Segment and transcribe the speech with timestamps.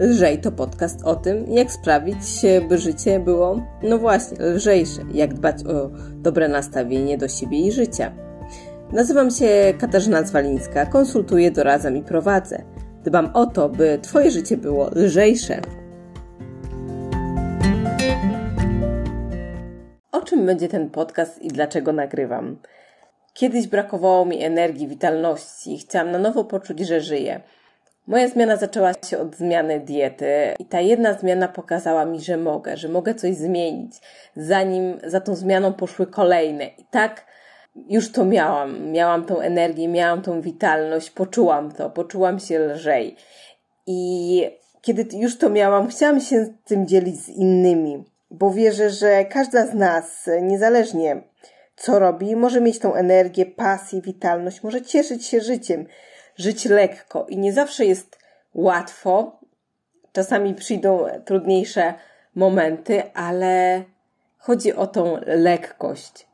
[0.00, 2.16] Lżej to podcast o tym, jak sprawić,
[2.68, 8.12] by życie było, no właśnie, lżejsze, jak dbać o dobre nastawienie do siebie i życia.
[8.92, 12.62] Nazywam się Katarzyna Zwalińska, konsultuję, doradzam i prowadzę.
[13.04, 15.60] Dbam o to, by Twoje życie było lżejsze.
[20.12, 22.56] O czym będzie ten podcast i dlaczego nagrywam?
[23.34, 27.40] Kiedyś brakowało mi energii, witalności, chciałam na nowo poczuć, że żyję.
[28.06, 32.76] Moja zmiana zaczęła się od zmiany diety i ta jedna zmiana pokazała mi, że mogę,
[32.76, 33.92] że mogę coś zmienić,
[34.36, 36.64] zanim za tą zmianą poszły kolejne.
[36.64, 37.26] I tak
[37.88, 38.90] już to miałam.
[38.90, 43.16] Miałam tą energię, miałam tą witalność, poczułam to, poczułam się lżej.
[43.86, 44.42] I
[44.80, 49.74] kiedy już to miałam, chciałam się tym dzielić z innymi, bo wierzę, że każda z
[49.74, 51.22] nas, niezależnie
[51.76, 55.86] co robi, może mieć tą energię, pasję, witalność, może cieszyć się życiem
[56.40, 58.18] żyć lekko i nie zawsze jest
[58.54, 59.40] łatwo.
[60.12, 61.94] Czasami przyjdą trudniejsze
[62.34, 63.84] momenty, ale
[64.38, 66.26] chodzi o tą lekkość.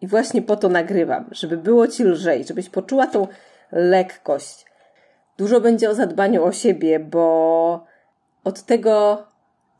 [0.00, 3.28] I właśnie po to nagrywam, żeby było ci lżej, żebyś poczuła tą
[3.72, 4.64] lekkość.
[5.38, 7.84] Dużo będzie o zadbaniu o siebie, bo
[8.44, 9.26] od tego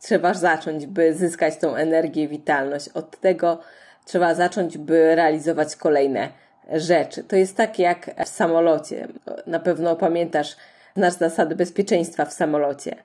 [0.01, 2.89] trzeba zacząć, by zyskać tą energię, witalność.
[2.89, 3.61] Od tego
[4.05, 6.29] trzeba zacząć, by realizować kolejne
[6.73, 7.25] rzeczy.
[7.25, 9.09] To jest tak jak w samolocie.
[9.47, 10.57] Na pewno pamiętasz,
[10.97, 12.97] znasz zasady bezpieczeństwa w samolocie.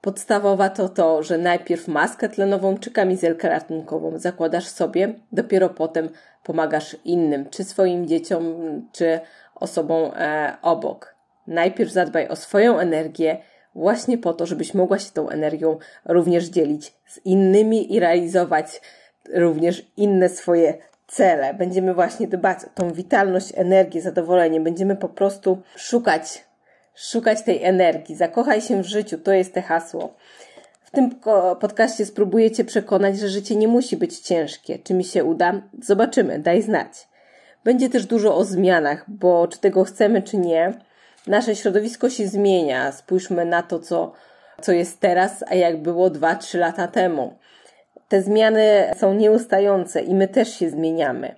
[0.00, 6.08] Podstawowa to to, że najpierw maskę tlenową czy kamizelkę ratunkową zakładasz sobie, dopiero potem
[6.44, 8.54] pomagasz innym, czy swoim dzieciom,
[8.92, 9.20] czy
[9.54, 11.14] osobom e, obok.
[11.46, 13.38] Najpierw zadbaj o swoją energię,
[13.74, 18.80] właśnie po to, żebyś mogła się tą energią również dzielić z innymi i realizować
[19.34, 20.78] również inne swoje
[21.10, 26.44] cele, będziemy właśnie dbać o tą witalność, energię, zadowolenie, będziemy po prostu szukać,
[26.94, 28.16] szukać tej energii.
[28.16, 30.14] Zakochaj się w życiu, to jest te hasło.
[30.84, 31.10] W tym
[31.60, 34.78] podcaście spróbuję Cię przekonać, że życie nie musi być ciężkie.
[34.78, 35.62] Czy mi się uda?
[35.82, 37.08] Zobaczymy, daj znać.
[37.64, 40.72] Będzie też dużo o zmianach, bo czy tego chcemy, czy nie,
[41.26, 42.92] nasze środowisko się zmienia.
[42.92, 44.12] Spójrzmy na to, co,
[44.60, 47.34] co jest teraz, a jak było 2-3 lata temu.
[48.10, 51.34] Te zmiany są nieustające i my też się zmieniamy.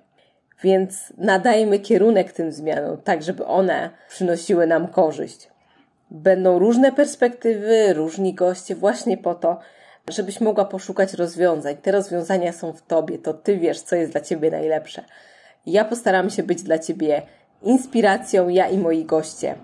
[0.63, 5.49] Więc nadajmy kierunek tym zmianom, tak żeby one przynosiły nam korzyść.
[6.11, 9.59] Będą różne perspektywy, różni goście, właśnie po to,
[10.09, 11.77] żebyś mogła poszukać rozwiązań.
[11.77, 15.03] Te rozwiązania są w tobie, to ty wiesz, co jest dla ciebie najlepsze.
[15.65, 17.21] Ja postaram się być dla ciebie
[17.61, 19.55] inspiracją, ja i moi goście.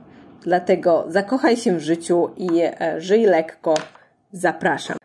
[0.42, 3.74] Dlatego zakochaj się w życiu i e, żyj lekko.
[4.32, 4.99] Zapraszam.